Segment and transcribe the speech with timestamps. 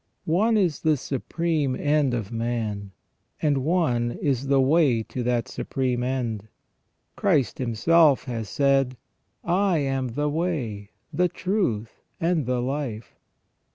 [0.25, 2.89] One is the supreme end of man,
[3.39, 6.47] and one is the way to that supreme end.
[7.15, 8.97] Christ Himself has said:
[9.43, 13.13] "I am the way, the truth, and the life".